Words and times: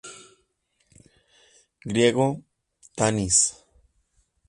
Griego: 1.85 2.41
Tanis. 2.95 3.37